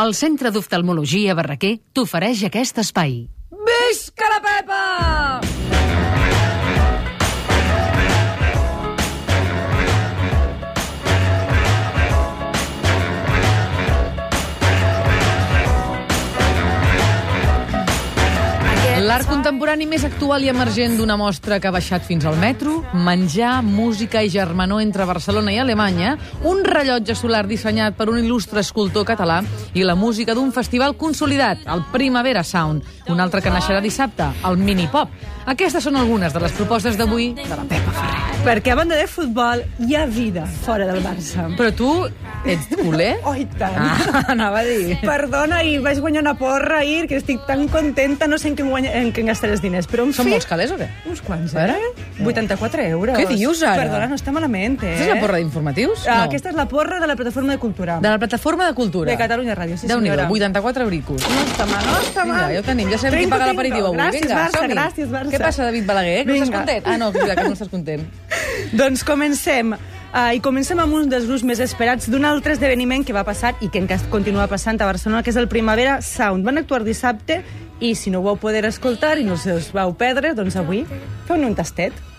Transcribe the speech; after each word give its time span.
El 0.00 0.14
Centre 0.16 0.48
d'Oftalmologia 0.54 1.34
Barraquer 1.36 1.74
t'ofereix 1.92 2.46
aquest 2.48 2.80
espai. 2.80 3.18
Visca 3.68 4.32
la 4.32 4.42
Pepa! 4.48 5.49
L'art 19.10 19.26
contemporani 19.26 19.88
més 19.90 20.04
actual 20.06 20.44
i 20.46 20.50
emergent 20.52 20.92
d'una 20.94 21.16
mostra 21.18 21.56
que 21.58 21.66
ha 21.66 21.72
baixat 21.74 22.04
fins 22.06 22.22
al 22.30 22.36
metro, 22.38 22.76
menjar, 22.94 23.56
música 23.66 24.22
i 24.22 24.30
germanor 24.30 24.84
entre 24.84 25.02
Barcelona 25.08 25.50
i 25.50 25.58
Alemanya, 25.58 26.12
un 26.46 26.62
rellotge 26.62 27.16
solar 27.18 27.42
dissenyat 27.50 27.98
per 27.98 28.06
un 28.12 28.20
il·lustre 28.20 28.62
escultor 28.62 29.08
català 29.08 29.40
i 29.74 29.82
la 29.82 29.98
música 29.98 30.38
d'un 30.38 30.54
festival 30.54 30.94
consolidat, 30.94 31.66
el 31.74 31.82
Primavera 31.90 32.46
Sound, 32.46 32.86
un 33.10 33.18
altre 33.18 33.42
que 33.42 33.50
naixerà 33.50 33.82
dissabte, 33.82 34.30
el 34.46 34.62
Mini 34.62 34.86
Pop. 34.94 35.10
Aquestes 35.50 35.82
són 35.82 35.96
algunes 35.98 36.30
de 36.30 36.40
les 36.44 36.52
propostes 36.54 36.94
d'avui 37.00 37.32
de 37.34 37.50
la 37.50 37.64
Pepa 37.66 37.90
Ferrer. 37.96 38.34
Perquè 38.44 38.72
a 38.72 38.76
banda 38.78 38.94
de 38.96 39.06
futbol 39.10 39.64
hi 39.82 39.96
ha 39.98 40.04
vida 40.06 40.44
fora 40.62 40.86
del 40.86 41.00
Barça. 41.02 41.48
Però 41.58 41.72
tu 41.74 41.90
ets 42.46 42.70
culer? 42.76 43.16
Oh, 43.30 43.34
i 43.36 43.44
tant. 43.58 43.74
Ah, 43.76 44.22
anava 44.32 44.62
a 44.62 44.64
dir. 44.64 44.96
Perdona, 45.02 45.60
i 45.66 45.76
vaig 45.82 45.98
guanyar 46.00 46.22
una 46.22 46.36
porra 46.38 46.80
ahir, 46.80 47.08
que 47.10 47.18
estic 47.18 47.42
tan 47.48 47.66
contenta, 47.68 48.28
no 48.30 48.38
sé 48.40 48.48
en 48.50 48.56
què, 48.56 48.64
em 48.64 48.70
guanya, 48.72 48.94
en 49.00 49.12
què 49.12 49.24
els 49.24 49.62
diners, 49.62 49.88
però 49.90 50.04
en 50.06 50.12
Són 50.16 50.28
fi... 50.28 50.34
molts 50.34 50.46
calés 50.48 50.70
o 50.74 50.78
què? 50.78 50.88
Uns 51.10 51.22
quants, 51.24 51.54
eh? 51.54 51.58
veure. 51.58 51.76
84 52.24 52.82
euros. 52.90 53.18
Què 53.18 53.26
dius, 53.28 53.62
ara? 53.62 53.84
Perdona, 53.84 54.08
no 54.12 54.18
està 54.18 54.32
malament, 54.32 54.78
eh? 54.82 54.92
Aquesta 54.92 55.06
és 55.08 55.14
la 55.14 55.20
porra 55.24 55.40
d'informatius? 55.40 56.06
Ah, 56.06 56.22
Aquesta 56.28 56.52
és 56.52 56.58
la 56.58 56.66
porra 56.70 57.00
de 57.00 57.08
la 57.10 57.16
Plataforma 57.16 57.52
de 57.56 57.58
Cultura. 57.62 57.98
De 58.00 58.08
la 58.12 58.18
plataforma 58.18 58.66
de 58.66 58.74
cultura. 58.74 59.10
De 59.10 59.18
Catalunya 59.18 59.56
Ràdio, 59.56 59.78
sí, 59.80 59.88
Déu-n'hi-do, 59.90 60.16
senyora. 60.16 60.30
84 60.30 60.86
bricos. 60.86 61.22
No 61.22 61.44
està 61.46 61.66
mal, 61.66 61.86
no 61.86 62.00
està 62.00 62.24
Vinga, 62.26 62.36
mal. 62.36 62.54
ja 62.54 62.60
ho 62.60 62.66
tenim, 62.66 62.90
ja 62.90 62.98
sabem 62.98 63.24
qui 63.24 63.30
paga 63.32 63.50
l'aperitiu 63.50 63.86
avui. 63.86 63.98
Gràcies, 63.98 64.26
Vinga, 64.26 64.42
Barça, 64.42 64.66
gràcies, 64.74 65.08
Barça. 65.14 65.32
Què 65.34 65.40
passa, 65.42 65.70
David 65.70 65.86
Balaguer? 65.88 66.18
Que 66.24 66.28
no 66.30 66.36
estàs 66.36 66.50
Vinga. 66.50 66.58
content? 66.58 66.86
Ah, 66.86 66.98
no, 66.98 67.12
que 67.12 67.24
que 67.40 67.48
no 67.48 67.56
estàs 67.56 67.72
content. 67.72 68.04
Doncs 68.80 69.04
comencem. 69.04 69.74
Uh, 70.10 70.34
I 70.34 70.40
comencem 70.42 70.78
amb 70.82 70.94
un 70.96 71.08
dels 71.10 71.28
grups 71.28 71.44
més 71.46 71.60
esperats 71.62 72.08
d'un 72.10 72.24
altre 72.26 72.56
esdeveniment 72.56 73.04
que 73.06 73.14
va 73.14 73.22
passar 73.22 73.52
i 73.62 73.68
que 73.70 73.78
encara 73.78 74.02
continua 74.10 74.48
passant 74.50 74.80
a 74.82 74.88
Barcelona, 74.88 75.22
que 75.22 75.30
és 75.30 75.38
el 75.38 75.46
Primavera 75.46 76.00
Sound. 76.02 76.42
Van 76.44 76.58
actuar 76.58 76.82
dissabte 76.82 77.44
i 77.80 77.94
si 77.96 78.12
no 78.12 78.20
ho 78.20 78.28
vau 78.28 78.36
poder 78.36 78.66
escoltar 78.68 79.16
i 79.18 79.24
no 79.24 79.34
us 79.34 79.72
vau 79.74 79.94
perdre, 79.96 80.34
doncs 80.36 80.56
avui 80.60 80.84
feu 81.26 81.40
un 81.40 81.56
tastet. 81.56 82.09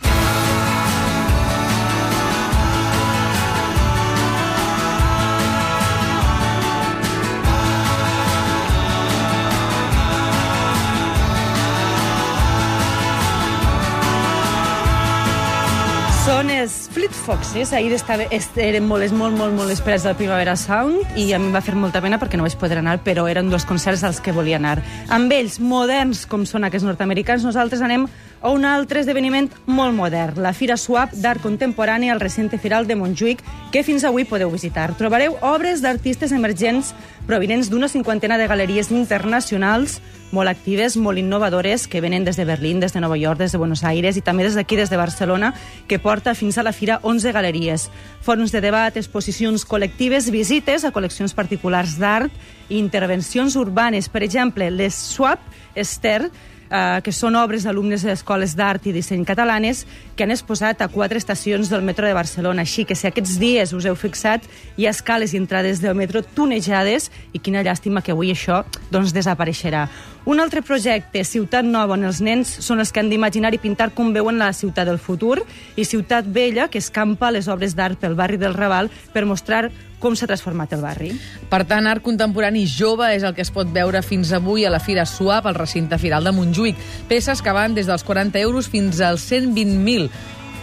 Foxes. 17.22 17.72
Ahir 17.74 17.94
estava, 17.94 18.24
est- 18.34 18.58
eren 18.58 18.88
molt, 18.90 19.12
molt, 19.14 19.38
molt, 19.38 19.54
molt 19.54 19.70
esperats 19.72 20.04
del 20.04 20.16
Primavera 20.18 20.56
Sound 20.58 21.16
i 21.16 21.32
a 21.34 21.40
mi 21.40 21.48
em 21.48 21.54
va 21.56 21.62
fer 21.62 21.76
molta 21.78 22.02
pena 22.02 22.18
perquè 22.20 22.38
no 22.40 22.44
vaig 22.48 22.56
poder 22.58 22.80
anar, 22.82 22.98
però 23.06 23.28
eren 23.30 23.50
dos 23.50 23.66
concerts 23.70 24.04
als 24.04 24.20
que 24.20 24.34
volia 24.34 24.58
anar. 24.58 24.82
Amb 25.10 25.32
ells, 25.32 25.60
moderns 25.60 26.26
com 26.26 26.46
són 26.50 26.66
aquests 26.66 26.86
nord-americans, 26.88 27.46
nosaltres 27.46 27.82
anem 27.86 28.08
a 28.42 28.50
un 28.50 28.66
altre 28.66 29.02
esdeveniment 29.04 29.52
molt 29.68 29.94
modern, 29.94 30.42
la 30.42 30.52
Fira 30.54 30.76
Swap 30.78 31.14
d'Art 31.14 31.42
Contemporani 31.44 32.10
al 32.10 32.20
recinte 32.20 32.58
firal 32.58 32.88
de 32.88 32.96
Montjuïc, 32.98 33.44
que 33.72 33.84
fins 33.86 34.04
avui 34.04 34.26
podeu 34.26 34.50
visitar. 34.50 34.90
Trobareu 34.98 35.38
obres 35.42 35.82
d'artistes 35.86 36.32
emergents 36.34 36.96
provinents 37.28 37.70
d'una 37.70 37.88
cinquantena 37.88 38.38
de 38.42 38.48
galeries 38.50 38.90
internacionals 38.92 40.02
molt 40.32 40.50
actives, 40.50 40.98
molt 40.98 41.20
innovadores, 41.20 41.88
que 41.88 42.02
venen 42.02 42.26
des 42.26 42.38
de 42.38 42.46
Berlín, 42.46 42.80
des 42.80 42.94
de 42.94 43.02
Nova 43.02 43.18
York, 43.18 43.40
des 43.40 43.52
de 43.52 43.58
Buenos 43.58 43.84
Aires 43.84 44.18
i 44.18 44.22
també 44.22 44.44
des 44.44 44.56
d'aquí, 44.56 44.76
des 44.76 44.90
de 44.90 44.98
Barcelona, 44.98 45.54
que 45.88 46.00
porta 46.00 46.36
fins 46.36 46.58
a 46.58 46.64
la 46.64 46.74
fira 46.74 47.00
11 47.04 47.32
galeries. 47.32 47.90
Fòrums 48.22 48.52
de 48.52 48.62
debat, 48.62 48.96
exposicions 48.98 49.66
col·lectives, 49.68 50.32
visites 50.32 50.86
a 50.86 50.92
col·leccions 50.92 51.36
particulars 51.36 51.98
d'art 52.00 52.32
i 52.70 52.78
intervencions 52.80 53.56
urbanes. 53.56 54.10
Per 54.10 54.24
exemple, 54.24 54.70
les 54.72 54.96
Swap 54.96 55.40
Esther, 55.76 56.30
eh, 56.72 57.02
que 57.04 57.12
són 57.12 57.36
obres 57.36 57.66
d'alumnes 57.68 58.06
d'escoles 58.08 58.56
d'art 58.58 58.88
i 58.88 58.96
disseny 58.96 59.26
catalanes 59.28 59.84
que 60.16 60.24
han 60.24 60.32
exposat 60.32 60.82
a 60.82 60.88
quatre 60.88 61.20
estacions 61.20 61.70
del 61.70 61.84
metro 61.84 62.08
de 62.08 62.16
Barcelona. 62.16 62.64
Així 62.64 62.86
que 62.88 62.96
si 62.96 63.10
aquests 63.10 63.38
dies 63.42 63.74
us 63.76 63.86
heu 63.86 63.98
fixat, 64.00 64.48
hi 64.78 64.88
ha 64.88 64.96
escales 64.96 65.36
i 65.36 65.42
entrades 65.42 65.84
del 65.84 65.98
metro 66.00 66.24
tunejades 66.24 67.12
i 67.34 67.40
quina 67.40 67.64
llàstima 67.66 68.02
que 68.02 68.16
avui 68.16 68.32
això 68.32 68.64
doncs, 68.92 69.14
desapareixerà. 69.14 69.88
Un 70.26 70.40
altre 70.40 70.62
projecte, 70.62 71.24
Ciutat 71.26 71.66
Nova, 71.66 71.96
on 71.98 72.06
els 72.06 72.22
nens 72.22 72.50
són 72.62 72.80
els 72.80 72.92
que 72.94 73.02
han 73.02 73.10
d'imaginar 73.10 73.54
i 73.56 73.60
pintar 73.62 73.90
com 73.98 74.14
veuen 74.14 74.38
la 74.38 74.52
ciutat 74.54 74.86
del 74.86 75.00
futur, 75.02 75.40
i 75.76 75.86
Ciutat 75.86 76.28
Vella, 76.30 76.68
que 76.70 76.78
escampa 76.78 77.32
les 77.34 77.50
obres 77.50 77.74
d'art 77.76 77.98
pel 78.00 78.14
barri 78.16 78.38
del 78.38 78.54
Raval 78.54 78.92
per 79.14 79.26
mostrar 79.26 79.72
com 80.02 80.18
s'ha 80.18 80.28
transformat 80.28 80.74
el 80.76 80.82
barri. 80.84 81.14
Per 81.50 81.62
tant, 81.70 81.88
art 81.88 82.04
contemporani 82.04 82.66
jove 82.68 83.08
és 83.16 83.24
el 83.24 83.36
que 83.38 83.46
es 83.46 83.54
pot 83.54 83.70
veure 83.72 84.02
fins 84.04 84.34
avui 84.36 84.66
a 84.66 84.74
la 84.74 84.82
Fira 84.84 85.06
Suap, 85.06 85.46
al 85.48 85.56
recinte 85.56 85.98
firal 86.02 86.26
de 86.28 86.34
Montjuïc. 86.36 86.76
Peces 87.08 87.42
que 87.42 87.54
van 87.56 87.78
des 87.78 87.88
dels 87.88 88.04
40 88.04 88.40
euros 88.42 88.68
fins 88.68 89.00
als 89.00 89.30
120.000. 89.32 90.10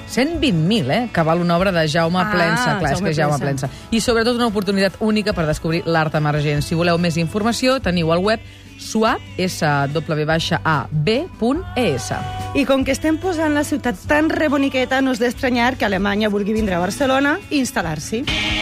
120.000, 0.09 0.91
eh? 0.91 1.11
Que 1.13 1.23
val 1.23 1.41
una 1.41 1.57
obra 1.57 1.71
de 1.73 1.87
Jaume 1.89 2.19
Ah, 2.21 2.31
Plensa. 2.33 2.79
Clar, 2.79 2.93
Jaume 2.95 3.11
és 3.11 3.17
que 3.17 3.23
Jaume 3.23 3.39
Plensa. 3.39 3.69
Plensa. 3.69 3.89
I 3.91 4.01
sobretot 4.01 4.37
una 4.37 4.47
oportunitat 4.49 4.97
única 5.01 5.35
per 5.37 5.47
descobrir 5.47 5.83
l'art 5.87 6.15
emergent. 6.17 6.63
Si 6.65 6.75
voleu 6.75 6.99
més 6.99 7.19
informació, 7.21 7.79
teniu 7.81 8.13
al 8.13 8.25
web 8.25 8.41
suap, 8.79 9.21
s 9.37 9.61
w 9.61 10.33
a 10.65 10.87
b.es. 10.91 12.13
I 12.55 12.65
com 12.65 12.85
que 12.85 12.93
estem 12.93 13.19
posant 13.19 13.53
la 13.55 13.65
ciutat 13.65 13.99
tan 14.09 14.31
reboniqueta, 14.31 15.03
no 15.03 15.13
és 15.13 15.21
d'estranyar 15.21 15.77
que 15.77 15.85
Alemanya 15.85 16.31
vulgui 16.31 16.55
vindre 16.55 16.79
a 16.79 16.81
Barcelona 16.81 17.39
i 17.51 17.61
instal·lar-s'hi. 17.61 18.58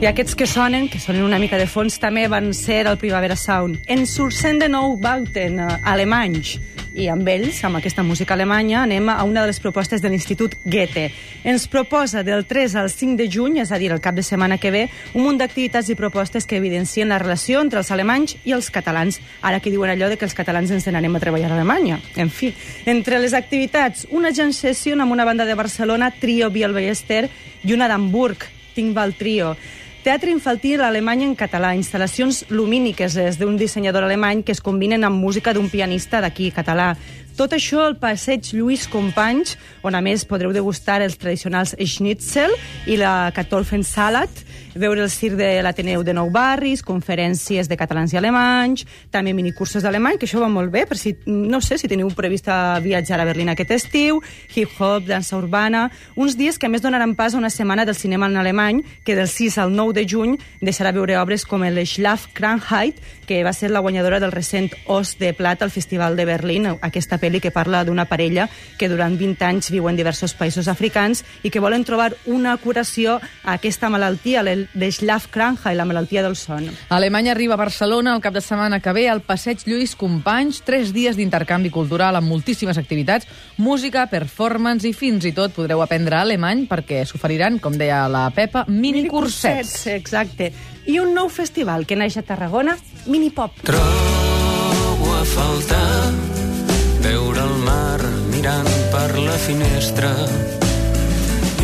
I 0.00 0.06
aquests 0.08 0.32
que 0.32 0.46
sonen, 0.48 0.86
que 0.88 0.96
sonen 0.96 1.26
una 1.26 1.36
mica 1.38 1.58
de 1.60 1.66
fons, 1.68 1.98
també 2.00 2.22
van 2.32 2.54
ser 2.56 2.86
el 2.88 2.96
Primavera 2.96 3.34
Sound. 3.36 3.82
En 3.84 4.06
surcent 4.08 4.56
de 4.56 4.70
nou 4.72 4.94
Bauten, 4.96 5.58
eh, 5.60 5.66
alemanys, 5.84 6.54
i 6.96 7.08
amb 7.12 7.28
ells, 7.28 7.58
amb 7.68 7.76
aquesta 7.76 8.00
música 8.02 8.32
alemanya, 8.32 8.78
anem 8.86 9.10
a 9.12 9.18
una 9.28 9.42
de 9.42 9.50
les 9.50 9.60
propostes 9.60 10.00
de 10.00 10.08
l'Institut 10.08 10.54
Goethe. 10.64 11.10
Ens 11.44 11.66
proposa 11.68 12.22
del 12.24 12.46
3 12.46 12.76
al 12.76 12.88
5 12.88 13.18
de 13.18 13.28
juny, 13.28 13.58
és 13.60 13.72
a 13.72 13.78
dir, 13.78 13.90
el 13.92 14.00
cap 14.00 14.14
de 14.14 14.22
setmana 14.22 14.56
que 14.56 14.70
ve, 14.70 14.88
un 15.12 15.26
munt 15.26 15.36
d'activitats 15.36 15.90
i 15.92 15.96
propostes 15.98 16.46
que 16.46 16.56
evidencien 16.56 17.12
la 17.12 17.18
relació 17.18 17.60
entre 17.60 17.82
els 17.84 17.90
alemanys 17.90 18.38
i 18.44 18.54
els 18.56 18.70
catalans. 18.70 19.20
Ara 19.42 19.60
que 19.60 19.70
diuen 19.70 19.90
allò 19.90 20.08
de 20.08 20.16
que 20.16 20.24
els 20.24 20.34
catalans 20.34 20.70
ens 20.70 20.88
n'anem 20.88 21.16
a 21.16 21.20
treballar 21.20 21.50
a 21.52 21.58
Alemanya. 21.58 22.00
En 22.16 22.30
fi, 22.30 22.54
entre 22.86 23.18
les 23.20 23.34
activitats, 23.34 24.06
una 24.10 24.32
jam 24.32 24.54
session 24.56 25.00
amb 25.00 25.12
una 25.12 25.28
banda 25.28 25.44
de 25.44 25.54
Barcelona, 25.54 26.10
Trio 26.10 26.48
Biel 26.48 26.72
Ballester, 26.72 27.28
i 27.64 27.74
una 27.74 27.86
d'Hamburg, 27.86 28.48
Tingbal 28.74 29.12
Trio. 29.14 29.56
Teatre 30.00 30.30
infantil 30.32 30.80
alemany 30.80 31.26
en 31.26 31.34
català, 31.36 31.74
instal·lacions 31.76 32.46
lumíniques 32.48 33.18
d'un 33.36 33.58
dissenyador 33.60 34.06
alemany 34.06 34.40
que 34.40 34.54
es 34.56 34.62
combinen 34.64 35.04
amb 35.04 35.20
música 35.20 35.52
d'un 35.52 35.68
pianista 35.68 36.22
d'aquí, 36.24 36.46
català. 36.56 36.94
Tot 37.36 37.52
això 37.52 37.82
al 37.84 37.98
passeig 38.00 38.48
Lluís 38.56 38.86
Companys, 38.88 39.58
on 39.84 39.92
a 39.92 40.00
més 40.00 40.24
podreu 40.24 40.54
degustar 40.56 41.02
els 41.04 41.20
tradicionals 41.20 41.74
schnitzel 41.76 42.56
i 42.88 42.96
la 42.96 43.28
Kartoffelsalat, 43.36 44.40
veure 44.74 45.02
el 45.02 45.10
circ 45.10 45.36
de 45.38 45.48
l'Ateneu 45.62 46.02
de 46.06 46.14
Nou 46.14 46.30
Barris, 46.30 46.82
conferències 46.86 47.68
de 47.68 47.76
catalans 47.78 48.12
i 48.14 48.18
alemanys, 48.20 48.86
també 49.10 49.34
minicursos 49.34 49.82
d'alemany, 49.82 50.18
que 50.18 50.28
això 50.28 50.42
va 50.42 50.50
molt 50.52 50.70
bé, 50.72 50.84
per 50.86 50.98
si, 50.98 51.14
no 51.26 51.60
sé, 51.64 51.78
si 51.78 51.88
teniu 51.90 52.10
previst 52.16 52.48
a 52.48 52.78
viatjar 52.82 53.20
a 53.20 53.26
Berlín 53.28 53.50
aquest 53.50 53.74
estiu, 53.76 54.20
hip-hop, 54.54 55.06
dansa 55.08 55.38
urbana, 55.38 55.88
uns 56.16 56.36
dies 56.38 56.58
que 56.58 56.66
a 56.66 56.72
més 56.72 56.82
donaran 56.82 57.16
pas 57.18 57.34
a 57.34 57.38
una 57.38 57.50
setmana 57.50 57.86
del 57.86 57.98
cinema 57.98 58.26
en 58.26 58.36
alemany, 58.36 58.82
que 59.04 59.16
del 59.16 59.28
6 59.28 59.58
al 59.58 59.74
9 59.74 59.96
de 60.00 60.06
juny 60.08 60.36
deixarà 60.60 60.92
veure 60.94 61.18
obres 61.18 61.46
com 61.46 61.64
el 61.64 61.80
Schlafkrankheit, 61.86 63.00
que 63.30 63.44
va 63.44 63.52
ser 63.52 63.70
la 63.70 63.78
guanyadora 63.78 64.18
del 64.18 64.32
recent 64.32 64.72
Os 64.86 65.16
de 65.18 65.32
Plata 65.34 65.64
al 65.64 65.70
Festival 65.70 66.16
de 66.16 66.24
Berlín, 66.26 66.66
aquesta 66.82 67.18
pel·li 67.22 67.38
que 67.40 67.52
parla 67.54 67.84
d'una 67.86 68.08
parella 68.10 68.48
que 68.78 68.88
durant 68.90 69.14
20 69.14 69.44
anys 69.46 69.70
viu 69.70 69.86
en 69.88 69.94
diversos 69.94 70.34
països 70.34 70.66
africans 70.66 71.22
i 71.44 71.50
que 71.50 71.62
volen 71.62 71.84
trobar 71.86 72.16
una 72.26 72.56
curació 72.58 73.20
a 73.44 73.54
aquesta 73.54 73.88
malaltia, 73.88 74.42
el 74.42 74.59
de 74.74 74.90
Schlafkrankheit, 74.92 75.76
la 75.78 75.86
malaltia 75.88 76.22
del 76.22 76.36
son. 76.36 76.68
Alemanya 76.88 77.32
arriba 77.32 77.54
a 77.54 77.60
Barcelona 77.60 78.14
el 78.14 78.22
cap 78.22 78.34
de 78.34 78.42
setmana 78.44 78.80
que 78.80 78.92
ve 78.92 79.08
al 79.08 79.22
Passeig 79.22 79.64
Lluís 79.66 79.94
Companys, 79.96 80.62
tres 80.66 80.92
dies 80.96 81.16
d'intercanvi 81.16 81.70
cultural 81.70 82.18
amb 82.18 82.28
moltíssimes 82.28 82.78
activitats, 82.80 83.28
música, 83.56 84.06
performance 84.10 84.88
i 84.88 84.94
fins 84.96 85.24
i 85.24 85.34
tot 85.36 85.54
podreu 85.56 85.82
aprendre 85.84 86.20
alemany 86.20 86.66
perquè 86.70 87.04
s'oferiran, 87.08 87.58
com 87.58 87.78
deia 87.78 88.06
la 88.10 88.28
Pepa, 88.34 88.66
minicursets. 88.68 89.86
Exacte. 89.94 90.52
I 90.86 90.98
un 91.00 91.14
nou 91.14 91.28
festival 91.28 91.86
que 91.86 91.98
naix 91.98 92.16
a 92.18 92.24
Tarragona, 92.26 92.76
Minipop. 93.06 93.62
Trobo 93.66 95.12
a 95.16 95.24
faltar 95.24 96.12
veure 97.04 97.44
el 97.44 97.60
mar 97.64 98.00
mirant 98.32 98.72
per 98.92 99.10
la 99.18 99.38
finestra 99.40 100.14
i 100.18 100.59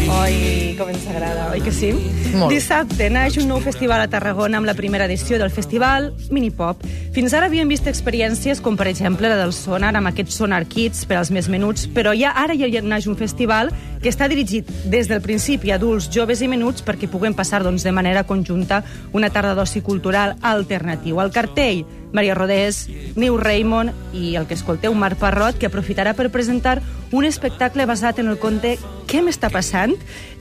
Oi, 0.06 0.75
com 0.79 0.87
ens 0.93 1.03
agrada, 1.11 1.49
oi 1.50 1.61
que 1.64 1.73
sí? 1.75 1.88
Molt. 2.37 2.53
Dissabte 2.53 3.08
naix 3.11 3.38
un 3.41 3.49
nou 3.50 3.58
festival 3.64 4.05
a 4.05 4.06
Tarragona 4.11 4.61
amb 4.61 4.69
la 4.69 4.76
primera 4.79 5.08
edició 5.08 5.38
del 5.41 5.50
festival 5.50 6.12
Minipop. 6.31 6.85
Fins 7.17 7.35
ara 7.35 7.49
havíem 7.50 7.67
vist 7.73 7.88
experiències 7.91 8.61
com, 8.62 8.76
per 8.79 8.87
exemple, 8.87 9.26
la 9.26 9.38
del 9.41 9.55
Sonar, 9.56 9.91
amb 9.99 10.12
aquests 10.12 10.38
Sonar 10.38 10.62
Kids 10.70 11.08
per 11.11 11.19
als 11.19 11.32
més 11.35 11.50
menuts, 11.50 11.88
però 11.91 12.14
ja 12.14 12.37
ara 12.38 12.55
ja 12.55 12.69
naix 12.85 13.08
un 13.11 13.19
festival 13.19 13.73
que 14.03 14.12
està 14.12 14.29
dirigit 14.31 14.69
des 14.87 15.11
del 15.11 15.25
principi 15.25 15.73
a 15.73 15.81
adults, 15.81 16.06
joves 16.12 16.43
i 16.44 16.50
menuts 16.52 16.85
perquè 16.87 17.11
puguem 17.11 17.35
passar 17.35 17.64
doncs, 17.67 17.82
de 17.82 17.91
manera 17.91 18.26
conjunta 18.29 18.85
una 19.12 19.32
tarda 19.35 19.56
d'oci 19.59 19.82
cultural 19.82 20.37
alternatiu. 20.43 21.19
Al 21.19 21.35
cartell, 21.35 21.82
Maria 22.12 22.37
Rodés, 22.38 22.87
Niu 23.17 23.37
Raymond 23.41 24.14
i 24.14 24.37
el 24.37 24.47
que 24.47 24.55
escolteu, 24.55 24.94
Marc 24.94 25.19
Parrot, 25.19 25.59
que 25.59 25.67
aprofitarà 25.67 26.14
per 26.14 26.31
presentar 26.31 26.79
un 27.12 27.25
espectacle 27.25 27.87
basat 27.87 28.19
en 28.19 28.29
el 28.29 28.38
conte 28.38 28.76
Què 29.06 29.20
m'està 29.23 29.53
passant? 29.55 29.93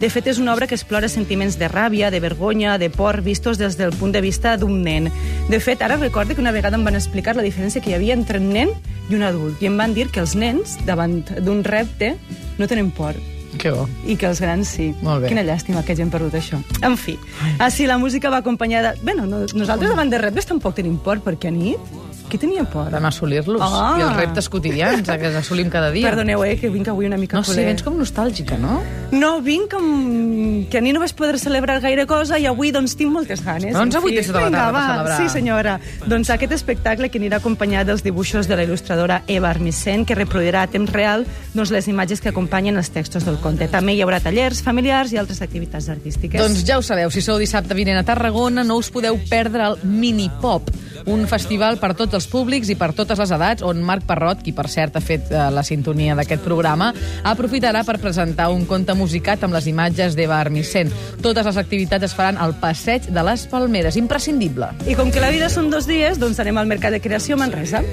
De 0.02 0.08
fet, 0.10 0.26
és 0.26 0.40
una 0.42 0.50
obra 0.56 0.66
que 0.66 0.74
explora 0.74 1.06
sentiments 1.08 1.60
de 1.62 1.68
ràbia, 1.70 2.10
de 2.10 2.20
vergonya, 2.20 2.80
de 2.82 2.90
por, 2.90 3.22
vistos 3.22 3.60
des 3.62 3.78
del 3.78 3.94
punt 3.94 4.12
de 4.12 4.24
vista 4.26 4.56
d'un 4.58 4.82
nen. 4.82 5.12
De 5.52 5.60
fet, 5.62 5.84
ara 5.86 6.00
recordo 6.02 6.34
que 6.34 6.42
una 6.42 6.52
vegada 6.52 6.76
em 6.76 6.84
van 6.84 6.98
explicar 6.98 7.36
la 7.38 7.46
diferència 7.46 7.82
que 7.82 7.92
hi 7.92 7.98
havia 8.00 8.18
entre 8.18 8.42
un 8.42 8.50
nen 8.50 8.74
i 9.12 9.14
un 9.16 9.22
adult, 9.22 9.62
i 9.62 9.70
em 9.70 9.78
van 9.78 9.94
dir 9.94 10.08
que 10.10 10.20
els 10.24 10.34
nens, 10.34 10.80
davant 10.90 11.20
d'un 11.46 11.62
repte, 11.64 12.16
no 12.58 12.66
tenen 12.68 12.90
por, 12.90 13.14
Que 13.62 13.70
bo. 13.70 13.86
i 14.04 14.18
que 14.18 14.26
els 14.28 14.42
grans 14.42 14.68
sí. 14.68 14.90
Molt 15.06 15.22
bé. 15.22 15.30
Quina 15.30 15.46
llàstima 15.46 15.84
que 15.86 15.94
hagin 15.94 16.10
perdut 16.10 16.34
això. 16.34 16.58
En 16.82 16.98
fi, 16.98 17.20
així 17.60 17.86
la 17.86 18.00
música 18.02 18.34
va 18.34 18.42
acompanyada... 18.42 18.96
Bé, 19.06 19.14
no, 19.14 19.30
no, 19.30 19.46
nosaltres 19.54 19.94
davant 19.94 20.10
de 20.10 20.18
reptes 20.18 20.50
tampoc 20.50 20.74
tenim 20.82 20.98
por, 20.98 21.22
perquè 21.22 21.54
a 21.54 21.56
nit 21.56 21.95
qui 22.30 22.40
tenia 22.42 22.64
por? 22.70 22.90
Vam 22.92 23.06
assolir-los. 23.10 23.62
Ah. 23.62 23.96
I 24.00 24.04
els 24.06 24.16
reptes 24.18 24.50
quotidians 24.50 25.08
eh, 25.08 25.18
que 25.20 25.32
assolim 25.38 25.70
cada 25.70 25.92
dia. 25.92 26.10
Perdoneu, 26.10 26.44
eh, 26.46 26.56
que 26.60 26.70
vinc 26.74 26.88
avui 26.92 27.08
una 27.10 27.18
mica 27.18 27.38
No 27.38 27.44
sé, 27.44 27.54
culer. 27.54 27.66
vens 27.72 27.84
com 27.86 27.98
nostàlgica, 28.00 28.58
no? 28.60 28.82
No, 29.12 29.40
vinc 29.42 29.72
com... 29.72 30.66
que 30.70 30.80
a 30.80 30.82
mi 30.82 30.94
no 30.96 31.00
vaig 31.04 31.14
poder 31.16 31.40
celebrar 31.40 31.80
gaire 31.84 32.06
cosa 32.10 32.40
i 32.40 32.48
avui 32.50 32.72
doncs 32.76 32.96
tinc 32.98 33.12
moltes 33.14 33.44
ganes. 33.46 33.74
Doncs 33.76 33.96
avui 34.00 34.16
tens 34.16 34.32
tota 34.32 34.46
la 34.48 34.52
tarda 34.52 34.72
per 34.74 34.86
celebrar. 34.90 35.18
Sí, 35.20 35.30
senyora. 35.30 35.76
Doncs 36.06 36.32
aquest 36.34 36.56
espectacle 36.58 37.10
que 37.10 37.22
anirà 37.22 37.40
acompanyat 37.42 37.88
dels 37.88 38.04
dibuixos 38.06 38.50
de 38.50 38.58
la 38.58 38.66
il·lustradora 38.66 39.22
Eva 39.28 39.50
Armisen, 39.50 40.06
que 40.06 40.16
reproduirà 40.18 40.66
a 40.66 40.72
temps 40.72 40.92
real 40.92 41.26
doncs, 41.54 41.72
les 41.72 41.88
imatges 41.88 42.22
que 42.22 42.30
acompanyen 42.30 42.78
els 42.78 42.90
textos 42.90 43.26
del 43.26 43.38
conte. 43.44 43.68
També 43.72 43.94
hi 43.96 44.02
haurà 44.06 44.20
tallers 44.24 44.62
familiars 44.66 45.14
i 45.14 45.22
altres 45.22 45.42
activitats 45.46 45.90
artístiques. 45.90 46.42
Doncs 46.42 46.66
ja 46.68 46.80
ho 46.80 46.84
sabeu, 46.86 47.12
si 47.12 47.22
sou 47.22 47.40
dissabte 47.42 47.78
vinent 47.78 48.00
a 48.02 48.04
Tarragona, 48.08 48.64
no 48.64 48.78
us 48.82 48.90
podeu 48.94 49.18
perdre 49.30 49.70
el 49.72 49.80
Minipop, 49.84 50.72
un 51.06 51.26
festival 51.28 51.80
per 51.82 51.94
tots 51.98 52.16
els 52.18 52.28
públics 52.32 52.70
i 52.72 52.78
per 52.80 52.92
totes 52.98 53.20
les 53.22 53.34
edats, 53.36 53.66
on 53.66 53.82
Marc 53.86 54.06
Parrot, 54.08 54.44
qui 54.46 54.54
per 54.56 54.68
cert 54.72 54.96
ha 54.96 55.04
fet 55.04 55.32
eh, 55.32 55.48
la 55.54 55.64
sintonia 55.66 56.16
d'aquest 56.18 56.44
programa, 56.46 56.92
aprofitarà 57.24 57.84
per 57.88 57.98
presentar 58.04 58.50
un 58.54 58.66
conte 58.70 58.96
musicat 58.98 59.44
amb 59.44 59.58
les 59.58 59.68
imatges 59.72 60.16
d'Eva 60.18 60.40
Armisen. 60.40 60.92
Totes 61.22 61.48
les 61.48 61.60
activitats 61.62 62.10
es 62.10 62.16
faran 62.18 62.40
al 62.42 62.56
Passeig 62.62 63.10
de 63.12 63.26
les 63.26 63.48
Palmeres. 63.52 64.00
Imprescindible. 64.00 64.72
I 64.88 64.98
com 65.00 65.12
que 65.12 65.24
la 65.24 65.34
vida 65.34 65.50
són 65.50 65.72
dos 65.74 65.90
dies, 65.90 66.20
doncs 66.22 66.40
anem 66.44 66.62
al 66.62 66.72
Mercat 66.72 66.96
de 66.96 67.04
Creació 67.04 67.40
a 67.40 67.46
Manresa. 67.46 67.84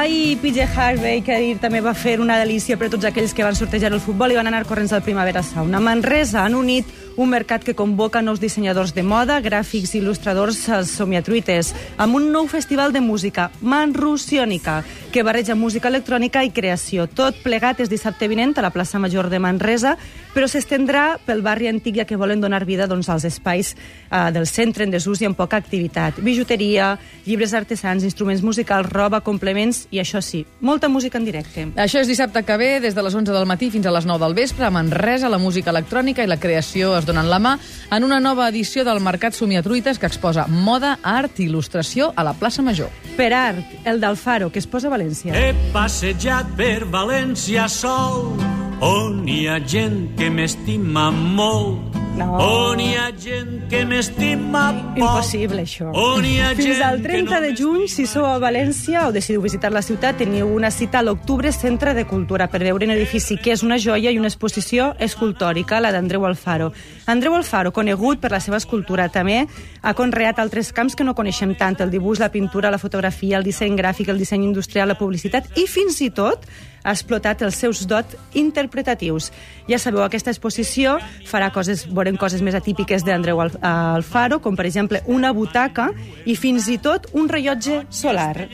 Ai, 0.00 0.38
PJ 0.40 0.62
Harvey, 0.62 1.20
que 1.20 1.34
ahir 1.34 1.58
també 1.60 1.82
va 1.84 1.92
fer 1.92 2.14
una 2.24 2.38
delícia 2.40 2.78
per 2.80 2.86
a 2.88 2.92
tots 2.94 3.04
aquells 3.04 3.34
que 3.36 3.44
van 3.44 3.58
sortejar 3.58 3.90
el 3.92 4.00
futbol 4.00 4.32
i 4.32 4.38
van 4.38 4.48
anar 4.48 4.62
corrents 4.64 4.94
al 4.96 5.04
Primavera 5.04 5.42
Sound. 5.44 5.76
A 5.76 5.80
Manresa 5.84 6.40
han 6.40 6.56
unit 6.56 6.88
un 7.20 7.28
mercat 7.28 7.64
que 7.64 7.74
convoca 7.74 8.22
nous 8.22 8.40
dissenyadors 8.40 8.94
de 8.96 9.02
moda, 9.04 9.36
gràfics 9.44 9.92
i 9.92 9.98
il·lustradors 10.00 10.62
somiatruites, 10.88 11.74
amb 12.00 12.16
un 12.16 12.30
nou 12.32 12.48
festival 12.48 12.94
de 12.96 13.02
música, 13.04 13.50
Manrusiònica, 13.60 14.78
que 15.12 15.24
barreja 15.26 15.54
música 15.58 15.90
electrònica 15.92 16.46
i 16.46 16.52
creació. 16.54 17.04
Tot 17.04 17.36
plegat 17.44 17.82
és 17.84 17.92
dissabte 17.92 18.28
vinent 18.30 18.56
a 18.56 18.64
la 18.64 18.72
plaça 18.72 18.98
Major 19.02 19.28
de 19.28 19.42
Manresa, 19.42 19.98
però 20.32 20.46
s'estendrà 20.48 21.18
pel 21.26 21.42
barri 21.42 21.68
antic 21.68 21.98
ja 21.98 22.06
que 22.06 22.16
volen 22.16 22.40
donar 22.40 22.64
vida 22.64 22.86
doncs, 22.88 23.10
als 23.10 23.26
espais 23.28 23.74
eh, 23.74 24.30
del 24.32 24.46
centre 24.46 24.86
en 24.86 24.94
desús 24.94 25.20
i 25.20 25.28
amb 25.28 25.36
poca 25.36 25.58
activitat. 25.60 26.22
Bijuteria, 26.24 26.94
llibres 27.26 27.52
artesans, 27.52 28.06
instruments 28.06 28.42
musicals, 28.46 28.88
roba, 28.88 29.20
complements 29.20 29.88
i, 29.90 29.98
això 29.98 30.20
sí, 30.22 30.44
molta 30.60 30.88
música 30.88 31.18
en 31.18 31.26
directe. 31.26 31.66
Això 31.76 32.00
és 32.00 32.08
dissabte 32.10 32.42
que 32.46 32.56
ve, 32.60 32.70
des 32.80 32.94
de 32.94 33.02
les 33.02 33.14
11 33.14 33.34
del 33.34 33.46
matí 33.46 33.70
fins 33.74 33.86
a 33.86 33.94
les 33.94 34.06
9 34.06 34.22
del 34.24 34.36
vespre, 34.38 34.66
a 34.66 34.70
Manresa, 34.70 35.28
la 35.28 35.40
música 35.42 35.72
electrònica 35.74 36.24
i 36.24 36.30
la 36.30 36.38
creació 36.40 36.94
es 36.98 37.08
donen 37.08 37.30
la 37.30 37.40
mà 37.42 37.56
en 37.90 38.06
una 38.06 38.20
nova 38.20 38.48
edició 38.48 38.84
del 38.86 39.02
Mercat 39.02 39.34
Somiatruites 39.34 39.98
que 39.98 40.06
exposa 40.06 40.46
moda, 40.46 40.98
art 41.02 41.40
i 41.40 41.48
il·lustració 41.48 42.12
a 42.14 42.24
la 42.26 42.34
plaça 42.38 42.62
Major. 42.62 42.90
Per 43.16 43.32
art, 43.34 43.76
el 43.84 44.00
d'Alfaro, 44.00 44.50
que 44.50 44.62
es 44.62 44.68
posa 44.70 44.88
a 44.88 44.94
València. 44.94 45.34
He 45.34 45.54
passejat 45.74 46.54
per 46.56 46.86
València 46.90 47.66
sol, 47.68 48.36
on 48.80 49.26
hi 49.28 49.46
ha 49.48 49.58
gent 49.66 50.06
que 50.16 50.30
m'estima 50.32 51.10
molt, 51.10 51.89
No. 52.20 52.36
on 52.36 52.80
hi 52.80 52.90
ha 53.00 53.06
gent 53.16 53.62
que 53.70 53.80
m'estima 53.88 54.66
poc. 54.74 54.98
Impossible, 55.00 55.62
això. 55.64 55.88
On 55.96 56.24
hi 56.24 56.34
ha 56.40 56.50
Fins 56.58 56.82
al 56.84 57.00
que 57.00 57.08
30 57.08 57.32
no 57.32 57.40
de 57.40 57.52
juny, 57.56 57.86
si 57.88 58.04
sou 58.06 58.26
a 58.28 58.34
València 58.42 59.06
o 59.08 59.12
decidiu 59.14 59.40
visitar 59.40 59.70
la 59.72 59.80
ciutat, 59.80 60.18
teniu 60.20 60.50
una 60.52 60.70
cita 60.70 61.00
a 61.00 61.02
l'Octubre 61.06 61.52
Centre 61.56 61.94
de 61.96 62.04
Cultura 62.04 62.50
per 62.52 62.60
veure 62.60 62.84
un 62.84 62.92
edifici 62.92 63.38
que 63.40 63.54
és 63.56 63.64
una 63.64 63.78
joia 63.80 64.12
i 64.12 64.18
una 64.20 64.28
exposició 64.28 64.92
escultòrica, 65.00 65.80
la 65.80 65.94
d'Andreu 65.96 66.26
Alfaro. 66.28 66.74
Andreu 67.06 67.38
Alfaro, 67.38 67.72
conegut 67.72 68.20
per 68.20 68.34
la 68.36 68.40
seva 68.44 68.60
escultura, 68.60 69.08
també 69.08 69.46
ha 69.80 69.94
conreat 69.96 70.38
altres 70.38 70.74
camps 70.76 70.94
que 70.94 71.06
no 71.08 71.16
coneixem 71.16 71.56
tant, 71.56 71.80
el 71.80 71.90
dibuix, 71.90 72.20
la 72.20 72.28
pintura, 72.28 72.70
la 72.70 72.82
fotografia, 72.82 73.38
el 73.38 73.48
disseny 73.48 73.78
gràfic, 73.80 74.12
el 74.12 74.20
disseny 74.20 74.44
industrial, 74.44 74.92
la 74.92 74.98
publicitat 75.00 75.56
i 75.56 75.64
fins 75.70 76.02
i 76.04 76.10
tot 76.12 76.44
ha 76.82 76.92
explotat 76.92 77.42
els 77.42 77.56
seus 77.56 77.86
dots 77.86 78.16
interpretatius. 78.34 79.30
Ja 79.68 79.78
sabeu, 79.78 80.02
aquesta 80.02 80.30
exposició 80.32 80.98
farà 81.28 81.50
coses, 81.52 81.86
veurem 81.88 82.16
coses 82.16 82.42
més 82.42 82.54
atípiques 82.54 83.04
d'Andreu 83.04 83.40
Al- 83.40 83.58
Alfaro, 83.62 84.40
com 84.40 84.56
per 84.56 84.66
exemple 84.66 85.02
una 85.06 85.32
butaca 85.32 85.90
i 86.24 86.36
fins 86.36 86.68
i 86.68 86.78
tot 86.78 87.08
un 87.12 87.28
rellotge 87.28 87.84
solar. 87.90 88.48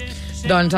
Doncs 0.47 0.77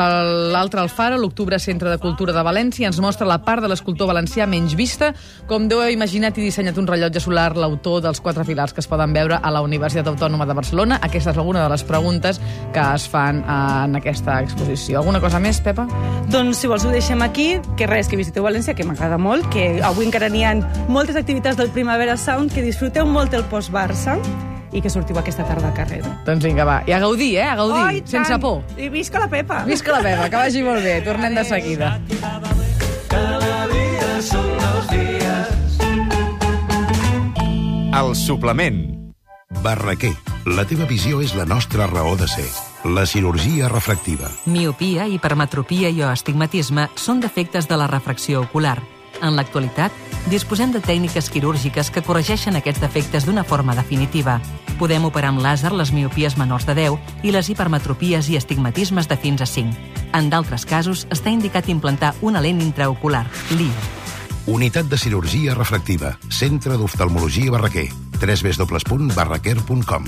l'altre 0.49 0.81
Alfaro, 0.81 1.17
l'Octubre 1.21 1.59
Centre 1.61 1.91
de 1.91 1.99
Cultura 2.01 2.33
de 2.33 2.41
València, 2.41 2.87
ens 2.89 2.97
mostra 2.97 3.27
la 3.29 3.37
part 3.45 3.61
de 3.61 3.69
l'escultor 3.69 4.07
valencià 4.09 4.47
menys 4.49 4.73
vista. 4.73 5.11
Com 5.45 5.67
Déu 5.69 5.83
ha 5.83 5.91
imaginat 5.93 6.39
i 6.39 6.47
dissenyat 6.47 6.79
un 6.81 6.89
rellotge 6.89 7.21
solar, 7.21 7.51
l'autor 7.53 8.01
dels 8.01 8.17
quatre 8.17 8.47
filars 8.47 8.73
que 8.73 8.81
es 8.81 8.89
poden 8.89 9.13
veure 9.13 9.37
a 9.37 9.53
la 9.53 9.61
Universitat 9.61 10.09
Autònoma 10.09 10.49
de 10.49 10.57
Barcelona. 10.57 10.97
Aquesta 11.05 11.35
és 11.35 11.37
alguna 11.37 11.67
de 11.67 11.69
les 11.69 11.85
preguntes 11.85 12.41
que 12.73 12.87
es 12.95 13.05
fan 13.13 13.43
eh, 13.43 13.61
en 13.85 14.01
aquesta 14.01 14.41
exposició. 14.41 15.03
Alguna 15.03 15.21
cosa 15.21 15.37
més, 15.37 15.61
Pepa? 15.61 15.85
Doncs, 16.33 16.63
si 16.63 16.73
vols, 16.73 16.89
ho 16.89 16.97
deixem 16.97 17.21
aquí, 17.21 17.51
que 17.77 17.85
res, 17.85 18.09
que 18.09 18.17
visiteu 18.17 18.49
València, 18.49 18.73
que 18.73 18.89
m'agrada 18.89 19.21
molt, 19.21 19.51
que 19.53 19.75
avui 19.85 20.09
encara 20.09 20.33
n'hi 20.33 20.47
ha 20.49 20.57
moltes 20.89 21.13
activitats 21.13 21.61
del 21.61 21.69
Primavera 21.69 22.17
Sound, 22.17 22.49
que 22.57 22.65
disfruteu 22.65 23.05
molt 23.05 23.37
el 23.37 23.45
post-Barça 23.53 24.17
i 24.71 24.81
que 24.81 24.89
sortiu 24.89 25.17
aquesta 25.19 25.45
tarda 25.47 25.69
al 25.69 25.75
carrer. 25.77 26.01
Doncs 26.25 26.43
vinga, 26.45 26.65
va. 26.65 26.79
I 26.87 26.93
a 26.93 26.99
gaudir, 26.99 27.35
eh? 27.37 27.47
A 27.49 27.55
gaudir, 27.55 27.81
Ai, 27.83 28.03
sense 28.05 28.29
tant! 28.29 28.41
por. 28.41 28.63
I 28.77 28.89
visca 28.89 29.19
la 29.19 29.29
Pepa! 29.29 29.63
Visca 29.65 29.91
la 29.95 30.01
Pepa, 30.05 30.29
que 30.29 30.35
vagi 30.35 30.63
molt 30.63 30.83
bé. 30.83 31.01
Tornem 31.05 31.35
de 31.35 31.43
seguida. 31.45 31.95
Cada 33.09 33.67
dia 33.73 34.21
són 34.21 34.47
dos 34.61 34.89
dies. 34.93 35.79
El 37.99 38.15
suplement. 38.15 38.83
Barraquer. 39.63 40.13
La 40.45 40.63
teva 40.65 40.85
visió 40.87 41.19
és 41.21 41.33
la 41.35 41.45
nostra 41.45 41.87
raó 41.89 42.15
de 42.17 42.27
ser. 42.29 42.45
La 42.85 43.05
cirurgia 43.05 43.67
refractiva. 43.67 44.29
Miopia, 44.45 45.05
hipermetropia 45.11 45.89
i 45.91 45.99
o 46.01 46.07
astigmatisme 46.07 46.87
són 46.95 47.19
defectes 47.19 47.67
de 47.67 47.75
la 47.77 47.89
refracció 47.91 48.45
ocular. 48.45 48.77
En 49.21 49.35
l'actualitat, 49.35 49.91
disposem 50.31 50.71
de 50.71 50.81
tècniques 50.83 51.29
quirúrgiques 51.29 51.89
que 51.91 52.03
corregeixen 52.05 52.55
aquests 52.55 52.81
defectes 52.81 53.25
d'una 53.25 53.43
forma 53.43 53.75
definitiva. 53.75 54.39
Podem 54.79 55.05
operar 55.05 55.29
amb 55.33 55.43
làser 55.43 55.71
les 55.75 55.91
miopies 55.91 56.37
menors 56.39 56.65
de 56.67 56.75
10 56.77 57.25
i 57.27 57.31
les 57.35 57.49
hipermetropies 57.51 58.29
i 58.31 58.37
astigmatismes 58.39 59.07
de 59.11 59.17
fins 59.19 59.41
a 59.41 59.47
5. 59.49 59.75
En 60.15 60.29
d'altres 60.31 60.65
casos, 60.65 61.05
està 61.11 61.29
indicat 61.29 61.69
implantar 61.69 62.15
una 62.21 62.41
lent 62.41 62.61
intraocular, 62.63 63.27
LIO. 63.51 63.73
Unitat 64.49 64.87
de 64.89 64.97
cirurgia 64.97 65.53
refractiva. 65.53 66.17
Centre 66.29 66.77
d'oftalmologia 66.77 67.51
Barraquer. 67.51 67.89
www.barraquer.com 68.19 70.03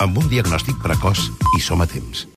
Amb 0.00 0.18
un 0.18 0.28
diagnòstic 0.30 0.80
precoç 0.82 1.28
i 1.58 1.60
som 1.60 1.80
a 1.84 1.86
temps. 1.86 2.26